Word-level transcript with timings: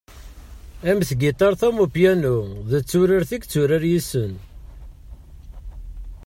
Am 0.89 0.99
tgiṭart 1.09 1.61
am 1.67 1.77
upyanu, 1.85 2.37
d 2.69 2.71
turart 2.89 3.29
i 3.31 3.37
yetturar 3.37 3.83
yes-sen. 3.91 4.33